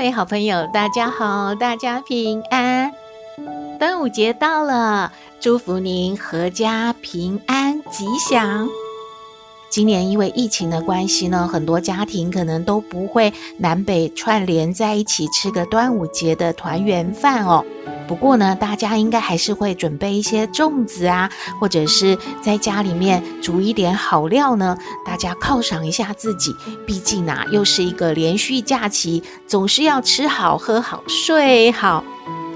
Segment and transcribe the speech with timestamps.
[0.00, 2.90] 各位好朋友，大家好，大家平安。
[3.78, 8.66] 端午节到了，祝福您阖家平安吉祥。
[9.70, 17.64] 今年因为疫情的关系呢，很多家庭可能都不会南北串联在一起吃个端午节的团圆饭哦。
[18.08, 21.30] 不过呢，大家应该还是会准备一些粽子啊，
[21.60, 26.52] 或者是在家里面煮一点好料呢，大家犒赏一下自己。
[26.84, 32.02] 毕竟啊，又是一个连续假期，总是要吃好、喝好、睡好。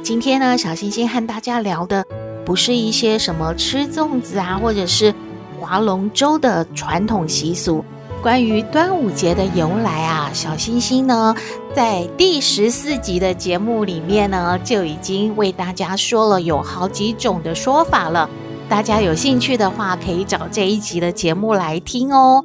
[0.02, 2.04] 今天呢，小星星和大家聊的
[2.44, 5.14] 不是一些什么吃粽子啊，或者是
[5.74, 7.84] 划龙舟的传统习俗。
[8.22, 11.34] 关于端午节的由来啊，小星星呢，
[11.74, 18.30] 在第十四集的节目里面呢，就已经为大家说了有好几种的说法了。
[18.68, 22.44] 大家有兴趣的话，可以找这一集的节目来听哦。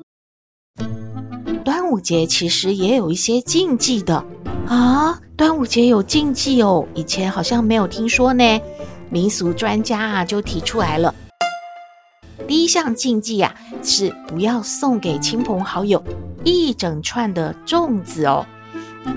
[1.64, 4.26] 端午节其实也有一些禁忌的
[4.68, 8.60] 啊，端午节有禁忌哦，以前好像没有听说呢。
[9.12, 11.14] 民俗专家啊，就提出来了。
[12.50, 16.04] 第一项禁忌呀，是不要送给亲朋好友
[16.44, 18.44] 一整串的粽子哦，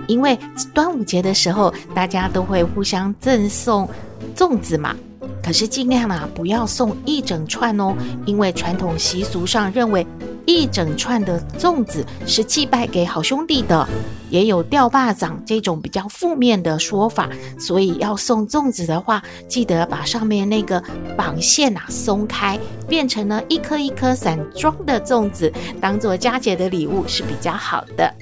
[0.07, 0.39] 因为
[0.75, 3.89] 端午节的时候大家都会互相赠送
[4.37, 4.95] 粽子嘛。
[5.43, 10.07] 可是尽量啊，不要送一整串哦，因为传统习俗上认为。
[10.47, 13.89] 一整串的粽子是祭拜给好兄弟的，
[14.29, 20.83] 也有吊巴掌这种比较负面的说法，所以要送粽子的话，记得把上面那个
[21.17, 22.59] 绑线啊松开，
[22.89, 28.13] 变成了一颗一颗散装的粽子，当做佳节的礼物是比较好的。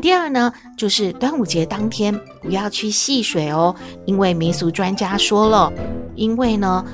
[0.00, 5.72] 第二呢，就是端午节当天不要去戏水哦，因为民俗专家说了，
[6.14, 6.84] 因为呢。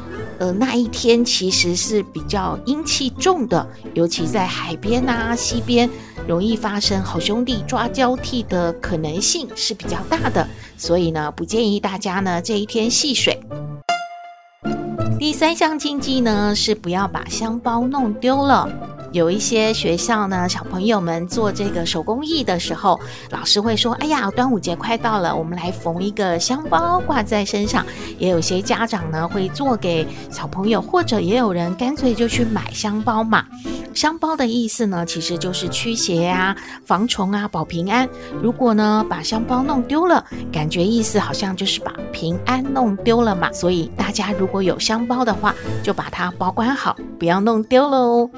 [0.40, 5.88] 呃，那一天其实是比较阴气重的，尤其在海边啊、溪边，
[6.26, 13.38] 容易发生好兄弟抓交替的可能性是比较大的，所以呢，不建议大家呢这一天戏水。
[15.18, 18.66] 第三项禁忌呢是不要把香包弄丢了。
[19.12, 22.98] 有一些学校呢，小朋友们做这个手工艺的时候，
[23.30, 27.84] 老师会说：“哎呀，端午节快到了，我们来缝一个香包挂在身上。”
[28.18, 33.44] 也有些家长呢会做给小朋友，或者也有人干脆就去买香包嘛。
[33.92, 38.08] 香包的意思呢，其实就是驱邪呀、啊、防虫啊、保平安。
[38.40, 43.50] 如果呢把香包弄丢了，感觉意思好像就是把平安弄丢了嘛。
[43.50, 48.30] 所以大家如果有香包的话，就把它保管好，不要弄丢了哦。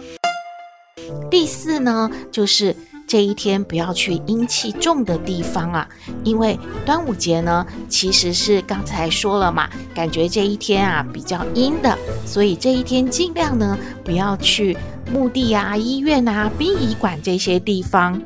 [1.31, 2.75] 第四呢，就是
[3.07, 5.89] 这一天不要去阴气重的地方啊，
[6.25, 14.77] 因为端午节呢，其实是刚才说了嘛，感觉这一天啊比较阴的，所以这一天尽量呢不要去
[15.13, 18.21] 墓地啊、医院啊、殡仪馆这些地方。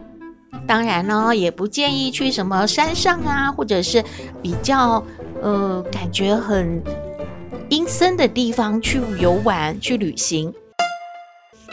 [0.67, 4.05] 当然呢，也不建议去什么山上啊，或者是
[4.43, 5.05] 比较
[5.41, 6.83] 呃感觉很
[7.69, 10.53] 阴森的地方去游玩、去旅行。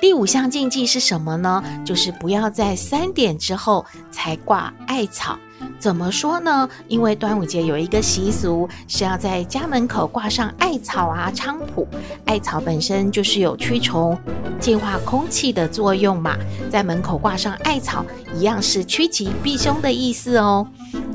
[0.04, 1.64] 第五项禁忌是什么呢？
[1.86, 5.40] 就是不要在三点之后才挂艾草。
[5.80, 6.70] 怎么说呢？
[6.90, 11.88] 因为端午节有一个习俗，是要在家门口挂上艾草啊、菖蒲。
[12.26, 14.18] 艾草本身就是有驱虫、
[14.60, 16.36] 净化空气的作用嘛，
[16.70, 20.68] 在门口挂上艾草，一样是趋吉避凶的意思哦。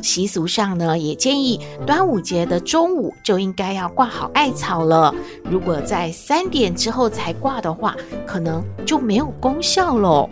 [0.02, 5.14] 习俗上呢，也建议端午节的中午就应该要挂好艾草了。
[5.44, 10.28] 如果在三点之后才挂的话，可能就没有功效喽。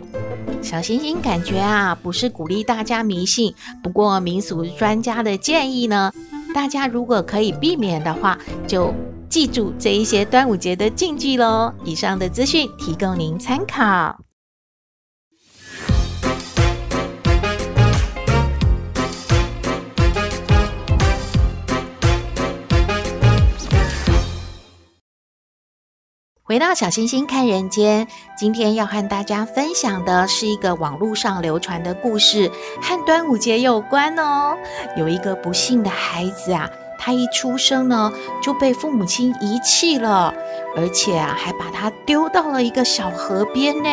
[0.61, 3.53] 小星星感觉啊，不是鼓励大家迷信，
[3.83, 6.11] 不过民俗专家的建议呢，
[6.53, 8.93] 大家如果可以避免的话，就
[9.29, 11.71] 记住这一些端午节的禁忌喽。
[11.83, 14.26] 以上的资讯提供您参考。
[26.47, 28.07] 回到小星星看人间，
[28.37, 32.49] 今天要和大家分享的是一个网络上流传的故事，
[32.81, 34.55] 和端午节有关哦。
[34.95, 40.33] 有一个不幸的孩子啊，他一出生呢就被父母亲遗弃了，
[40.77, 43.89] 而且啊还把他丢到了一个小河边呢。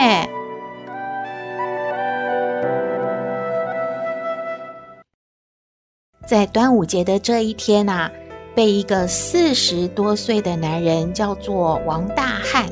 [6.24, 8.12] 在端午节的这一天啊。
[8.54, 12.66] 被一个四十多岁的男人叫做王大汉。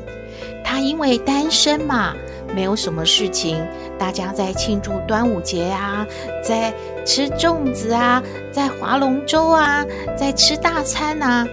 [0.63, 2.13] 他因为单身嘛，
[2.55, 3.63] 没有什么事情，
[3.99, 6.07] 大家在庆祝端午节啊，
[6.41, 6.73] 在
[7.05, 9.85] 吃粽子啊，在划龙舟啊，
[10.17, 11.45] 在吃大餐啊。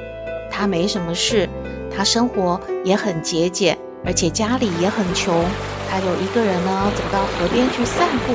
[0.50, 1.48] 他没什么事，
[1.94, 5.44] 他生活也很节俭，而且家里也很穷。
[5.90, 8.34] 他就一个人呢，走到河边去散步。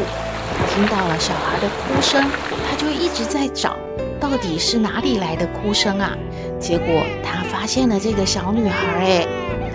[0.74, 2.22] 听到了小孩的哭声，
[2.70, 3.76] 他就一直在找，
[4.26, 6.18] 到底是哪里来的哭声啊？
[6.60, 9.28] 结果他发现了这个小女孩，诶，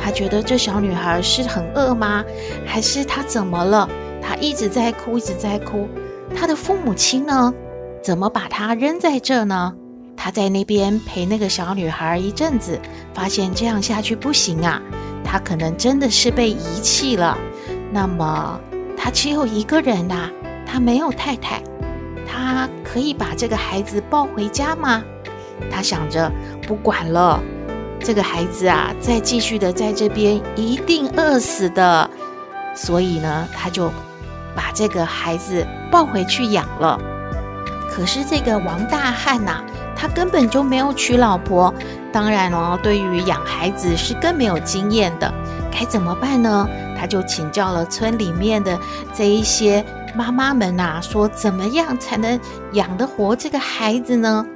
[0.02, 2.24] 他觉得这小女孩是很饿吗？
[2.66, 3.88] 还是她怎么了？
[4.20, 5.88] 她一直在哭，一直在哭。
[6.34, 7.54] 她的父母亲呢？
[8.02, 9.72] 怎么把她扔在这呢？
[10.16, 12.76] 他在那边陪那个小女孩一阵子，
[13.14, 14.82] 发现这样下去不行啊，
[15.22, 17.38] 她可能真的是被遗弃了。
[17.92, 18.60] 那么
[18.96, 20.30] 他只有一个人呐、啊。
[20.66, 21.60] 他没有太太，
[22.30, 25.02] 他可以把这个孩子抱回家吗？
[25.70, 26.30] 他想着
[26.66, 27.40] 不管了，
[27.98, 32.08] 这个孩子啊，再继续的在这边一定饿死的，
[32.74, 33.90] 所以呢，他就
[34.54, 36.98] 把这个孩子抱回去养了。
[37.90, 39.62] 可是这个王大汉呐、
[39.96, 41.74] 他根本就没有娶老婆，
[42.12, 45.32] 当然哦，对于养孩子是更没有经验的，
[45.70, 46.68] 该怎么办呢？
[46.98, 48.78] 他就请教了村里面的
[49.14, 49.84] 这一些。
[50.14, 52.38] 妈妈们呐、啊，说怎么样才能
[52.72, 54.46] 养得活这个孩子呢？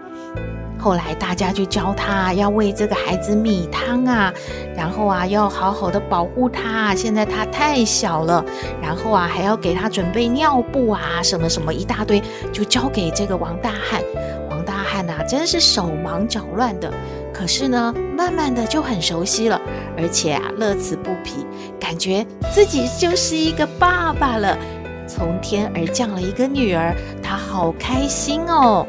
[0.77, 4.31] 后来大家就教他要喂这个孩子米汤啊，
[4.77, 6.95] 然后啊要好好的保护他。
[6.95, 8.45] 现在他太小了，
[8.83, 12.23] 然后啊还要给他准备尿布啊，什么什么一大堆，
[12.53, 14.03] 就交给这个王大汉。
[14.51, 16.93] 王大汉呐、啊，真是手忙脚乱的。
[17.33, 19.59] 可是呢，慢慢的就很熟悉了，
[19.97, 21.47] 而且啊乐此不疲，
[21.81, 24.57] 感觉自己就是一个爸爸了。
[25.15, 28.85] 从天而降了一个女儿，她好开心哦。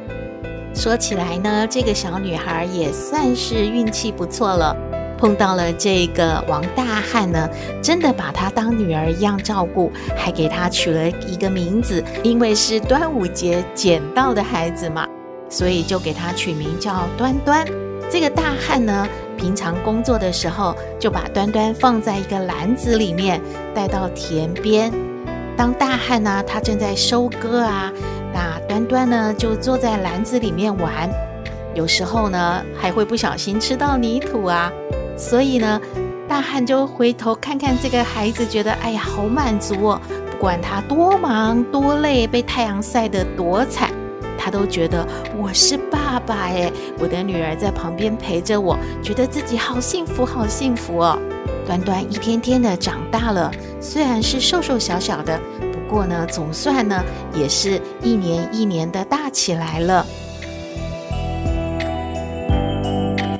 [0.74, 4.76] 说起来呢，这个小女孩也算是运气不错了，
[5.20, 7.48] 碰到了这个王大汉呢，
[7.80, 15.08] 真的把她当女儿一样照顾，还给她取了一个名字，因为是端午节捡到的孩子嘛，
[15.48, 17.64] 所以就给她取名叫端端。
[18.10, 19.08] 这个大汉呢，
[19.38, 23.40] 平常工作的时候就把端端放在一个篮子里面，
[23.76, 24.92] 带到田边。
[25.58, 27.92] 当大汉呢，他正在收割啊，
[28.34, 31.10] 那端端呢就坐在篮子里面玩，
[31.74, 34.72] 有时候呢还会不小心吃到泥土啊，
[35.18, 35.80] 所以呢，
[36.28, 43.90] 大汉就回头看看这个孩子，觉得哎呀好满足哦，不管他多忙多累，被太阳晒得多惨，
[44.38, 45.08] 他都觉得
[45.38, 46.70] 我是爸爸哎，
[47.00, 51.18] 我的女儿在旁边陪着我，觉得自己好幸福好幸福哦。
[51.66, 53.52] 端端一天天的长大了，
[53.82, 57.04] 虽然是瘦瘦小小的，不过呢，总算呢，
[57.34, 60.06] 也是一年一年的大起来了。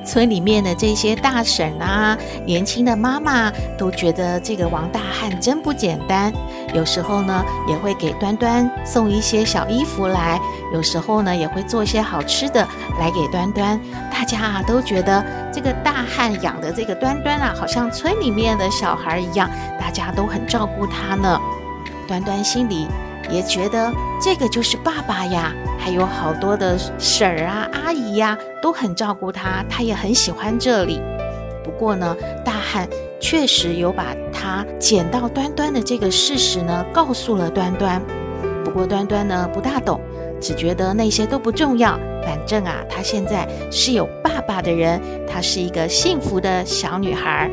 [0.04, 6.32] 村里面的这些大婶啊，年轻的妈妈都觉得这个王大汉真不简单。
[6.76, 10.38] 有时候呢，也会给端端送一些小衣服来；
[10.74, 12.68] 有时候呢，也会做一些好吃的
[13.00, 13.80] 来给端端。
[14.12, 19.48] 大家啊，都觉得这个大汉养的这个端端啊，好像村里面的小孩一样，
[19.80, 21.40] 大家都很照顾他呢。
[22.06, 22.86] 端端心里
[23.30, 23.90] 也觉得
[24.22, 25.50] 这个就是爸爸呀。
[25.78, 31.00] 还有好多的婶儿啊、阿姨呀，都很照顾他，他也很喜欢这里。
[31.64, 32.14] 不过呢，
[32.44, 32.86] 大汉
[33.20, 38.00] 确实有把他捡到端端的这个事实呢，告诉了端端。
[38.64, 40.00] 不过端端呢，不大懂，
[40.40, 41.98] 只觉得那些都不重要。
[42.22, 47.50] 反正啊，他现在是有爸爸的人，她是一个幸福的小女孩。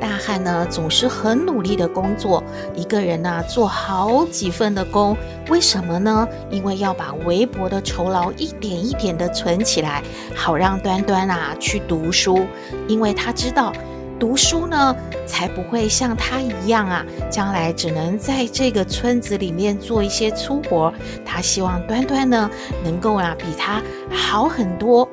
[0.00, 2.42] 大汉呢，总是很努力的工作，
[2.74, 5.16] 一个人呢、做好几份的工。
[5.48, 6.28] 为什么呢？
[6.50, 10.02] 因为要把微薄的酬劳一点一点的存起来，
[10.34, 12.46] 好让端端啊去读书。
[12.86, 13.72] 因为他知道，
[14.18, 14.94] 读书呢
[15.26, 20.92] 才不会像他一样啊，将来只能在这个村子里面做一些粗活。
[21.24, 22.50] 他希望端端呢
[22.82, 25.08] 能够啊比他好很多。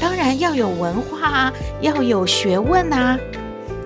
[0.00, 3.18] 当然要有文化啊，要有学问啊。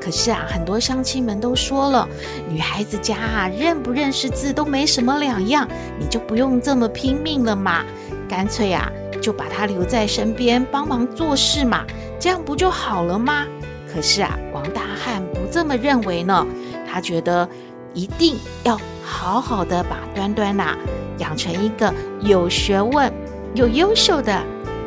[0.00, 2.08] 可是啊，很多乡亲们都说了，
[2.48, 7.84] 女孩子家啊，认不认识字都没什么两样，你就不用这么拼命了嘛，
[8.26, 11.84] 干脆啊，就把她留在身边帮忙做事嘛，
[12.18, 13.46] 这样不就好了吗？
[13.92, 16.46] 可是啊，王大汉不这么认为呢，
[16.88, 17.48] 他觉得
[17.92, 20.76] 一定要好好的把端端呐
[21.18, 23.12] 养成一个有学问、
[23.54, 24.42] 有优秀的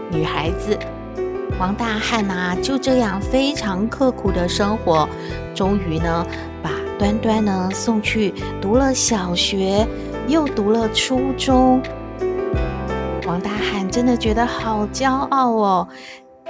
[0.10, 0.78] 女孩子。
[1.60, 5.08] 王大汉呐，就这样非常刻苦的生活，
[5.54, 6.26] 终于呢，
[6.64, 9.86] 把端端呢送去读了小学，
[10.28, 11.82] 又读了初中。
[13.28, 15.88] 王大汉真的觉得好骄傲哦。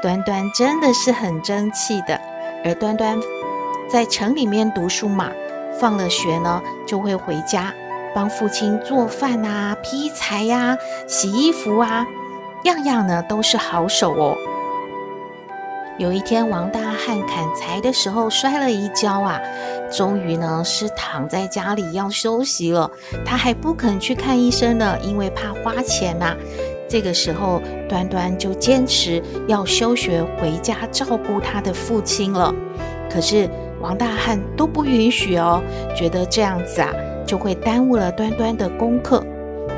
[0.01, 2.19] 端端真的是很争气的，
[2.63, 3.19] 而端端
[3.89, 5.29] 在城里面读书嘛，
[5.79, 7.73] 放了学呢就会回家
[8.15, 10.77] 帮父亲做饭啊、劈柴呀、
[11.07, 12.05] 洗衣服啊，
[12.63, 14.37] 样样呢都是好手哦。
[15.99, 19.39] 有一天，王大汉砍柴的时候摔了一跤啊，
[19.91, 22.89] 终于呢是躺在家里要休息了。
[23.23, 26.35] 他还不肯去看医生呢，因为怕花钱呐。
[26.93, 27.59] 这个时候，
[27.89, 32.53] 端端就坚持要休学回家照顾他的父亲了。
[33.09, 33.49] 可是
[33.81, 35.59] 王大汉都不允许哦，
[35.97, 36.93] 觉得这样子啊
[37.25, 39.25] 就会耽误了端端的功课。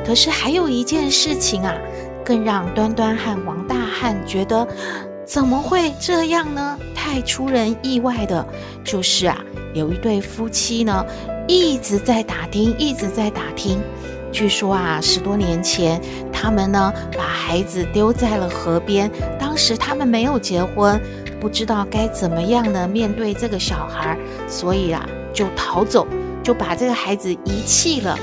[0.06, 1.74] 可是还有一件事情啊，
[2.22, 4.68] 更让端端和王大汉觉得。
[5.24, 6.78] 怎么会这样呢？
[6.94, 8.46] 太出人意外的，
[8.84, 9.42] 就是啊，
[9.74, 11.04] 有一对夫妻呢，
[11.48, 13.80] 一直在打听，一直在打听。
[14.36, 21.02] 据说啊，十多年前，他们呢把孩子丢在了河边，当时他们没有结婚，
[21.40, 26.06] 不知道该怎么样呢面对这个小孩，所以啊就逃走，
[26.44, 28.20] 就把这个孩子遗弃了。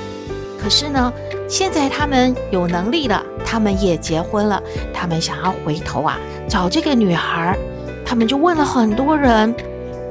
[0.61, 1.11] 可是呢，
[1.49, 7.57] 现在他们有能力了，他们也结婚了，他们想要回头啊找这个女孩，
[8.05, 9.55] 他们就问了很多人，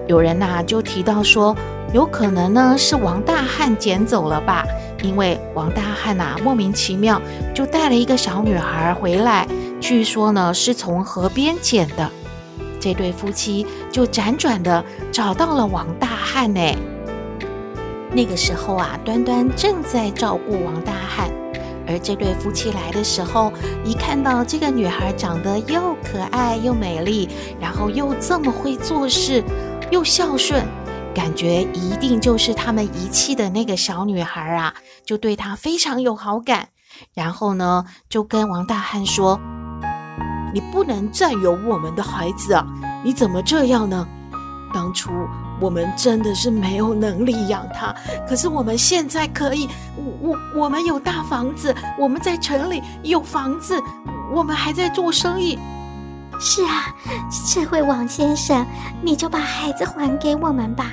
[0.07, 1.55] 有人呐、就提到说，
[1.93, 4.65] 有可能呢是王大汉捡走了吧，
[5.01, 7.21] 因为王大汉呐、啊、莫名其妙
[7.53, 9.47] 就带了一个小女孩回来，
[9.79, 12.09] 据说呢是从河边捡的，
[12.79, 16.61] 这对夫妻就辗转的找到了王大汉呢。
[18.13, 21.31] 那个时候啊，端端正在照顾王大汉，
[21.87, 23.51] 而这对夫妻来的时候，
[23.85, 27.29] 一看到这个女孩长得又可爱又美丽，
[27.59, 29.41] 然后又这么会做事，
[29.89, 30.61] 又孝顺，
[31.13, 34.73] 感觉一定就是他们遗弃的那个小女孩啊，
[35.05, 36.69] 就对她非常有好感。
[37.13, 39.39] 然后呢，就跟王大汉说
[40.53, 42.65] ：“你不能占有我们的孩子啊，
[43.03, 44.07] 你怎么这样呢？
[44.73, 45.11] 当初。”
[45.61, 47.93] 我们真的是没有能力养他，
[48.27, 49.69] 可是我们现在可以。
[49.95, 53.79] 我我我们有大房子，我们在城里有房子，
[54.33, 55.59] 我们还在做生意。
[56.43, 56.93] 是啊，
[57.45, 58.65] 智慧王先生，
[59.03, 60.85] 你就把孩子还给我们吧。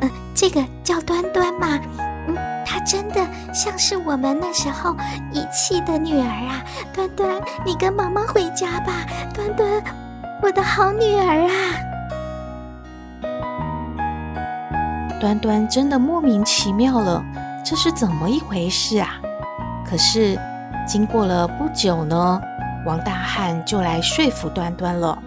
[0.00, 1.66] 嗯、呃，这个叫端端嘛，
[2.28, 4.96] 嗯，她真的像是我们那时候
[5.32, 6.62] 遗弃的女儿啊。
[6.94, 9.04] 端端，你跟妈妈回家吧。
[9.34, 9.68] 端端，
[10.40, 11.52] 我的好女儿啊。
[15.20, 17.20] 端端真的莫名其妙了，
[17.64, 19.08] 这是怎么一回事啊？
[19.84, 20.38] 可是
[20.86, 22.40] 经过了不久呢，
[22.84, 25.18] 王大汉就来说服端端了，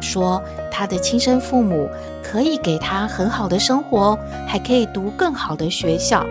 [0.00, 1.88] 说他的亲生父母
[2.22, 6.24] 可以给他很好的生活，还可以读更好的学校。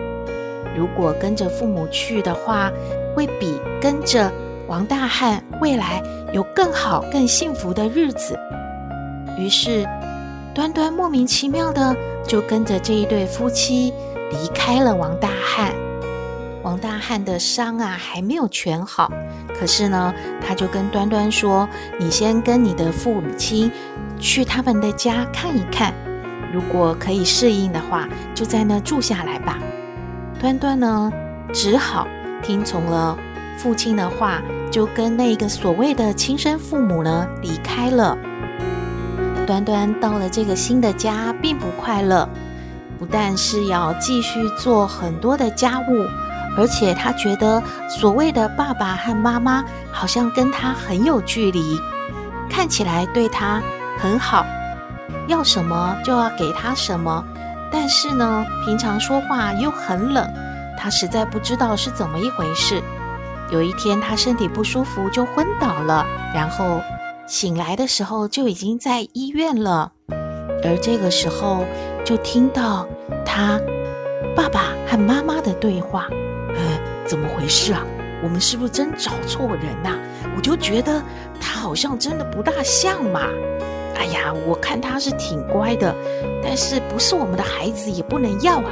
[0.76, 2.70] 如果跟着父母去的话，
[3.14, 4.30] 会比跟着
[4.66, 6.02] 王大汉未来
[6.32, 8.38] 有更好、更幸福的日子。
[9.38, 9.86] 于是
[10.54, 11.96] 端端莫名其妙的。
[12.26, 13.94] 就跟着这一对夫妻
[14.32, 15.72] 离开了王大汉。
[16.66, 19.08] 王大汉的伤啊还没有全好，
[19.56, 20.12] 可是呢，
[20.44, 23.70] 他就跟端端说：“你先跟你的父母亲
[24.18, 25.94] 去他们的家看一看，
[26.52, 29.60] 如果可以适应的话，就在那住下来吧。”
[30.42, 31.12] 端端呢，
[31.52, 32.08] 只好
[32.42, 33.16] 听从了
[33.56, 38.18] 父亲的话，就跟那个所谓的亲生父母呢离开了。
[39.46, 42.28] 端端到了这个新的家，并不快乐。
[42.98, 46.06] 不但是要继续做很多的家务，
[46.56, 51.78] 而且他觉得所谓的爸爸和妈妈好像跟他很有距离，
[52.48, 53.62] 看起来对他
[53.98, 54.44] 很好，
[55.26, 57.24] 要什么就要给他什么。
[57.70, 60.26] 但是呢，平常说话又很冷，
[60.78, 62.82] 他实在不知道是怎么一回事。
[63.50, 66.80] 有一天，他身体不舒服，就昏倒了，然后。
[67.28, 69.90] 醒来的时候就已经在医院了，
[70.62, 71.64] 而这个时候
[72.04, 72.86] 就听到
[73.24, 73.58] 他
[74.36, 76.06] 爸爸和妈妈的对话。
[77.06, 77.84] 怎么回事啊？
[78.22, 79.98] 我们是不是真找错人呐？
[80.36, 81.02] 我就觉得
[81.40, 83.28] 他好像真的不大像嘛。
[83.94, 85.94] 哎呀，我看他是挺乖的，
[86.42, 88.70] 但是不是我们的孩子也不能要啊。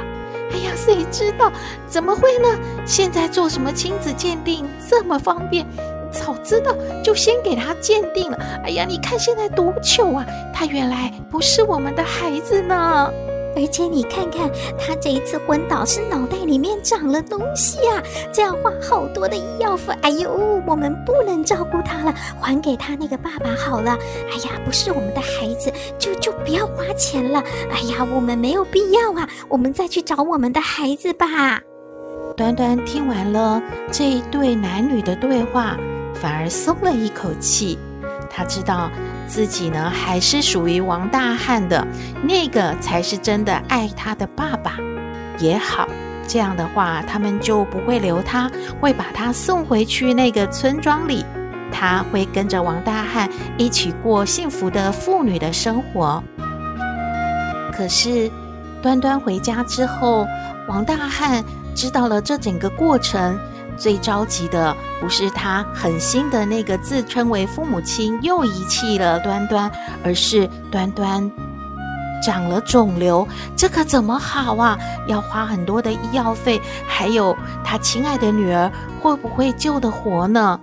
[0.51, 1.51] 哎呀，谁知道？
[1.87, 2.47] 怎么会呢？
[2.85, 5.65] 现在做什么亲子鉴定这么方便？
[6.11, 6.73] 早知道
[7.03, 8.37] 就先给他鉴定了。
[8.63, 10.25] 哎呀，你看现在多糗啊！
[10.53, 13.11] 他原来不是我们的孩子呢。
[13.55, 19.93] 而且你看看他这一次昏倒是脑袋里面长了东西啊，这样花好多的医药费。
[20.01, 23.97] 哎呦，我们不能照顾他了，还给他那个爸爸好了。
[24.31, 27.41] 哎呀，不是我们的孩子，就就不要花钱了。
[27.71, 31.25] 哎呀，我们没有必要啊，我们再去找我们的孩子吧。
[32.35, 35.77] 端端听完了这一对男女的对话。
[36.15, 37.77] 反而松了一口气。
[38.29, 38.91] 他知道
[39.27, 41.85] 自己呢，还是属于王大汉的，
[42.23, 44.77] 那个才是真的爱他的爸爸。
[45.39, 45.87] 也好，
[46.27, 51.25] 这样的话，他们就不会留他，会把他送回去那个村庄里。
[51.71, 56.23] 他会跟着王大汉一起过幸福的妇女的生活。
[57.73, 58.31] 可是，
[58.81, 60.25] 端端回家之后，
[60.69, 61.43] 王大汉
[61.75, 63.37] 知道了这整个过程。
[63.77, 69.71] 最着急的不是他狠心的那个自称为父母亲又遗弃了端端，
[70.03, 71.31] 而是端端
[72.23, 74.77] 长了肿瘤，这可怎么好啊？
[75.07, 80.59] 要花很多的医药费，还有他亲爱的女儿会不会救得活呢？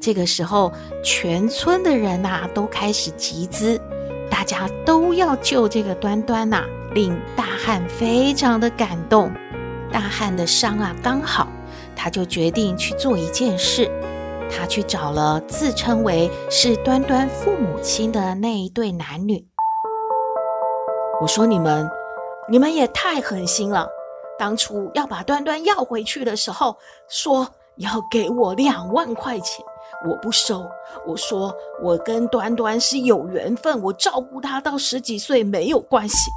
[0.00, 3.80] 这个时候，全村的人呐、都开始集资，
[4.30, 9.30] 大家都要救这个端端呐、令大汉非常的感动。
[9.90, 11.48] 大汉的伤啊刚好。
[11.96, 13.90] 他就决定去做一件事，
[14.50, 19.46] 他去找了自称为是端端父母亲的那一对男女。
[21.20, 21.88] 我说：“你们，
[22.48, 23.88] 你们也太狠心了！
[24.38, 26.76] 当初要把端端要回去的时候，
[27.08, 29.64] 说要给我两万块钱。”
[30.06, 30.62] 我不收，
[31.06, 36.30] 我说我跟端端是有缘分，我照顾他到十几岁没有关系。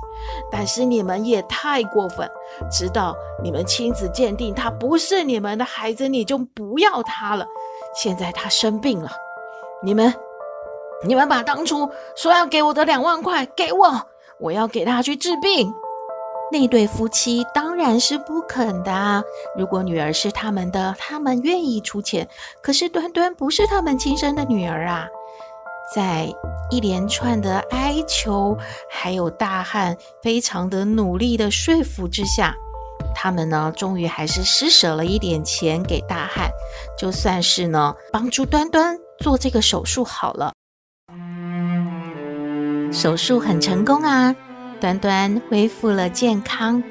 [0.51, 2.29] 但是你们也太过分，
[2.72, 7.46] 知道你们亲子鉴定他不是你们的孩子，你就不要他了。
[7.96, 9.10] 现在他生病了，
[9.84, 10.13] 你们，
[11.05, 14.07] 你们把当初说要给我的两万块给我，
[14.39, 15.74] 我要给他去治病。
[16.50, 19.22] 那对夫妻当然是不肯的啊。
[19.57, 22.25] 如果女儿是他们的，他们愿意出钱。
[22.62, 25.07] 可是端端不是他们亲生的女儿啊！
[25.96, 26.27] 在
[26.70, 28.58] 一连串的哀求，
[28.89, 32.53] 还有大汉非常的努力的说服之下，
[33.15, 36.50] 他们呢，终于还是施舍了一点钱给大汉，
[36.98, 40.53] 就算是呢帮助端端做这个手术好了。
[42.92, 44.35] 手术很成功啊！
[44.79, 46.83] 端端恢复了健康，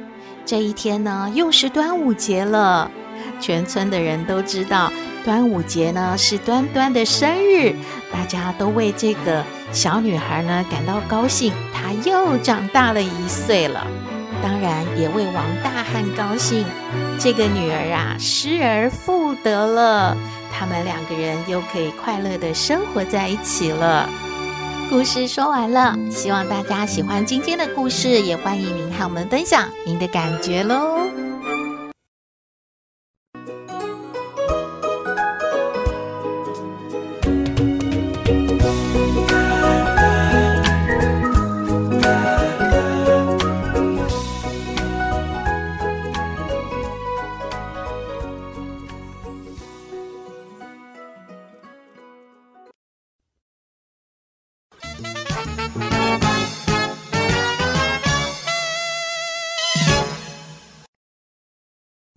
[0.45, 2.91] 这一天呢，又是端午节了。
[3.41, 4.91] 全村的人都知道，
[5.27, 7.75] 端午节呢是端端的生日，
[8.13, 13.85] 大家都为这个小女孩呢感到高兴，她又长大了一岁了。
[14.41, 16.65] 当然，也为王大汉高兴，
[17.19, 20.17] 这个女儿啊失而复得了，
[20.53, 24.09] 他们两个人又可以快乐的生活在一起了。
[24.89, 31.26] 故事说完了，希望大家喜欢今天的故事，也欢迎您和我们分享您的感觉喽。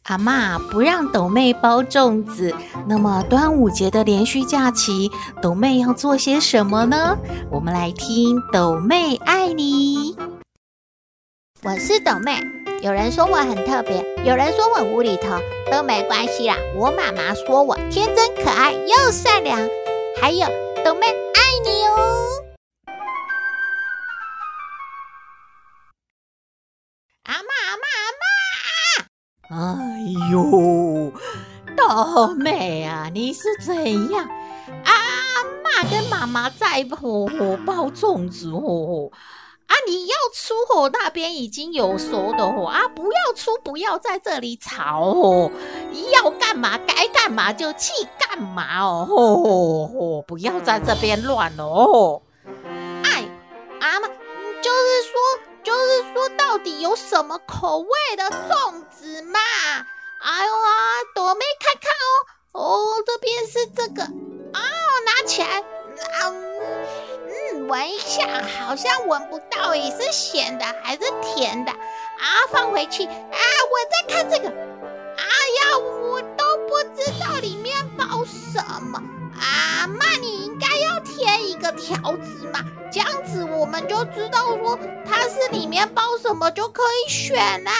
[0.10, 2.52] 阿妈不让斗妹包粽子，
[2.88, 7.16] 那么端午节的连续假期，斗妹要做些什么呢？
[7.52, 10.18] 我们来听斗妹爱你。
[11.62, 12.42] 我是斗妹，
[12.82, 15.38] 有人说我很特别，有人说我无厘头，
[15.72, 16.56] 都没关系啦。
[16.76, 19.60] 我妈妈说我天真可爱又善良，
[20.20, 20.48] 还有
[20.84, 21.14] 斗妹爱
[21.64, 22.16] 你哦。
[29.52, 29.89] 哎
[30.32, 31.12] 呦，
[31.76, 34.30] 斗妹啊，你是怎样？
[34.86, 34.94] 阿
[35.84, 39.12] 嬷跟妈妈在吼吼包粽子吼，
[39.68, 45.52] 啊，你要出火那边已经有熟的火啊，不要出，不要在这里吵哦，
[46.12, 52.22] 要干嘛该干嘛就去干嘛哦，吼吼，不要在这边乱哦。
[53.04, 53.26] 哎，
[53.82, 54.10] 阿嬷。
[54.62, 59.40] 就是说，到底有什么口味的粽子嘛？
[60.22, 60.70] 哎呦啊，
[61.16, 61.90] 朵妹看看
[62.52, 64.60] 哦，哦，这边是这个，哦，
[65.06, 66.30] 拿起来，啊，
[67.54, 68.28] 嗯，闻一下，
[68.60, 71.72] 好像闻不到，也是咸的还是甜的？
[71.72, 71.78] 啊，
[72.52, 79.02] 放回去，啊，我再看这个，哎呀，我都不知道里面包什么。
[79.40, 82.60] 啊，那你应该要贴一个条子嘛，
[82.92, 87.72] 这样子我们就知道说它是里面包什么就可以选啦。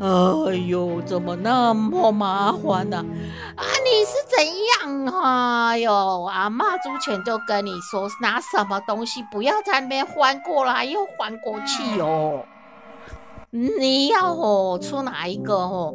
[0.00, 2.98] 哎呦，怎么那么麻烦呢？
[3.56, 3.64] 啊？
[3.84, 4.44] 你是怎
[4.82, 5.06] 样？
[5.22, 12.44] 哎呦，阿妈之前就跟你说拿什么东西不要在那边翻过来又翻过去哦。
[13.50, 15.94] 你要哦出哪一个哦？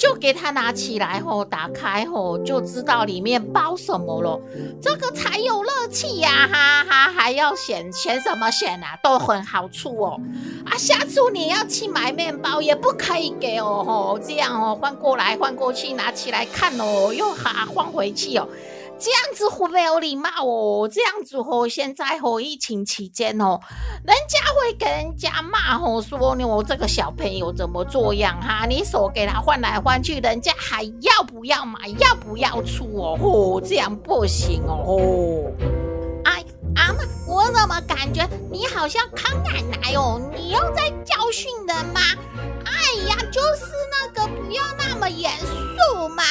[0.00, 4.40] 就给它拿起来后，打开后就知道里面包什么了，
[4.80, 6.48] 这个才有乐趣呀！
[6.50, 8.98] 哈哈，还要选选什么选啊？
[9.02, 10.18] 都很好处哦。
[10.64, 18.48] 啊，下次你要去买面包也不可以给哦，吼，这样哦，换过来换过去，拿起来看哦，又哈换回去哦。
[19.00, 23.58] 这样子会没有礼貌哦，这样子吼，现在吼疫情期间哦，
[24.04, 28.66] 人家会给人家骂哦，说你我这个小朋友怎么做样哈？
[28.66, 33.16] 你手给他换来换去，人家还要不要买，要不要出哦？
[33.18, 34.84] 吼，这样不行哦。
[34.86, 35.89] 吼，
[36.76, 40.20] 阿妈，我怎么感觉你好像康奶奶哦？
[40.34, 42.00] 你又在教训人吗？
[42.64, 42.72] 哎
[43.08, 46.22] 呀，就是那个不要那么严肃嘛，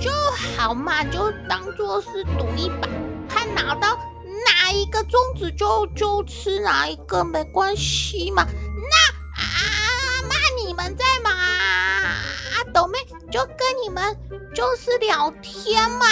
[0.00, 0.10] 就
[0.56, 2.88] 好嘛，就当做是赌一把，
[3.28, 3.98] 看拿到
[4.46, 8.46] 哪一个粽子就就吃哪一个，没关系嘛。
[8.46, 8.96] 那
[9.40, 11.30] 阿嬷你们在吗？
[11.32, 12.98] 阿斗妹
[13.30, 14.16] 就跟你们
[14.54, 16.06] 就是聊天嘛。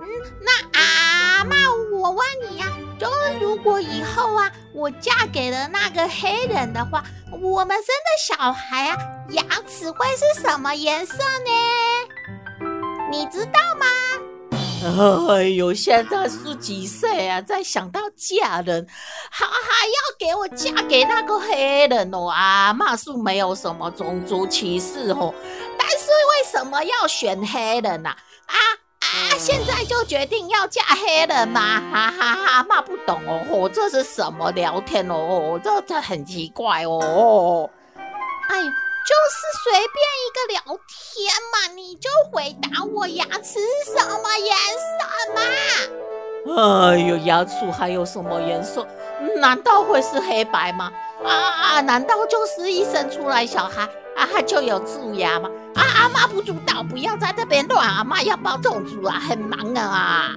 [0.00, 0.06] 嗯，
[0.40, 1.54] 那阿嬷
[1.98, 7.02] 我问你呀、就如果以后啊，我嫁给了那个黑人的话，
[7.42, 8.96] 我们生的小孩啊，
[9.30, 11.50] 牙齿会是什么颜色呢？
[13.10, 13.86] 你知道吗？
[15.28, 18.86] 哎呦，现在是几岁啊，在想到嫁人，
[19.28, 19.52] 还还
[19.88, 25.34] 要给我嫁给那个黑人哦啊，嘛是没有什么种族歧视哦，
[25.76, 28.10] 但是为什么要选黑人呢？
[28.10, 28.54] 啊？
[28.54, 28.56] 啊
[29.08, 29.38] 啊！
[29.38, 31.82] 现在就决定要嫁黑人吗？
[31.92, 35.58] 哈哈哈，骂不懂哦，哦，这是什么聊天哦？
[35.62, 37.70] 这这很奇怪哦。
[38.50, 39.82] 哎，就是随便
[40.24, 45.40] 一个聊天嘛，你就回答我牙齿是什么颜色嘛？
[46.56, 48.86] 哎呦，牙齿还有什么颜色？
[49.36, 50.92] 难道会是黑白吗？
[51.24, 51.80] 啊啊！
[51.80, 53.82] 难道就是一生出来小孩？
[54.16, 55.50] 啊，就有蛀牙吗？
[55.78, 57.88] 啊，阿妈不知道，不要在这边乱。
[57.88, 60.34] 阿妈要包粽子啊，很忙啊。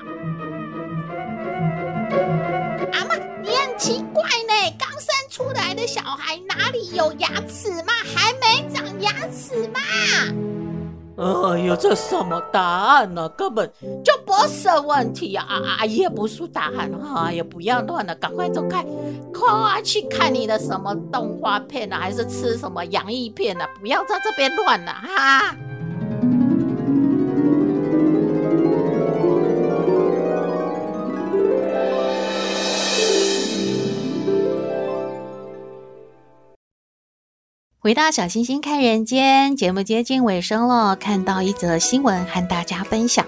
[2.93, 7.93] 阿妈，你很奇怪呢，刚生出来的小孩哪里有牙齿吗？
[8.15, 10.50] 还没长牙齿吗？
[11.21, 13.29] 哎呦，这什么答案呢？
[13.29, 13.71] 根本
[14.03, 15.45] 就不是问题啊！
[15.47, 17.31] 啊，也不是答案啊！
[17.31, 18.83] 也不要乱了，赶快走开，
[19.31, 23.63] 快去看你的什么动画片呢，还是吃什么洋芋片呢？
[23.79, 25.55] 不要在这边乱了哈！
[37.83, 43.25] 回到小星星看人间节目接近尾声了，看到一则新闻和大家分享，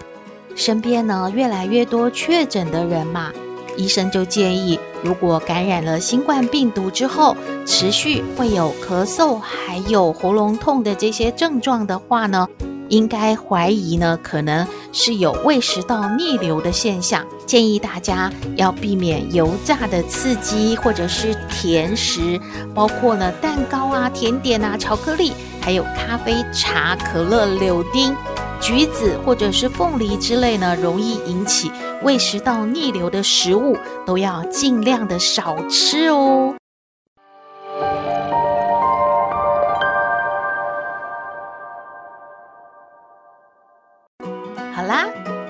[0.56, 3.32] 身边呢越来越多确诊的人嘛，
[3.78, 7.36] 医生就建议，如果感染了新冠病毒之后，
[7.66, 12.48] 持续会有咳嗽还有喉咙痛的这些症状的话呢，
[12.90, 22.40] 应该怀疑呢，可能是有胃食道逆流的现象，建议大家要避免油炸的刺激或者是甜食，
[22.74, 28.16] 包括呢蛋糕啊、甜点啊、巧克力，还有咖啡、茶、可乐、柳丁、
[28.62, 31.72] 橘子或者是凤梨之类呢，容易引起
[32.04, 33.76] 胃食道逆流的食物，
[34.06, 36.54] 都要尽量的少吃哦。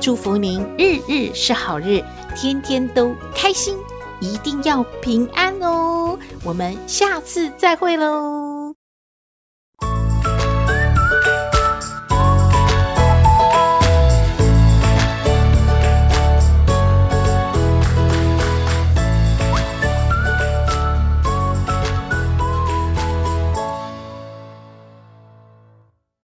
[0.00, 2.02] 祝福您日日是好日，
[2.34, 3.76] 天天都开心，
[4.18, 6.18] 一定要平安哦！
[6.42, 8.49] 我们下次再会喽。